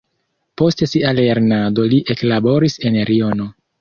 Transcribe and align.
Post 0.61 0.79
sia 0.93 1.11
lernado 1.19 1.85
li 1.91 1.99
eklaboris 2.15 2.79
en 2.91 2.99
Liono. 3.11 3.51